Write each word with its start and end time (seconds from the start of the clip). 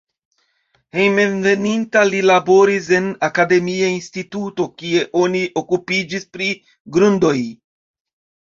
Hejmenveninta 0.95 2.01
li 2.13 2.21
laboris 2.29 2.87
en 3.01 3.11
akademia 3.29 3.91
instituto, 3.99 4.67
kie 4.81 5.05
oni 5.25 5.45
okupiĝis 5.65 6.27
pri 6.39 6.49
grundoj. 6.97 7.37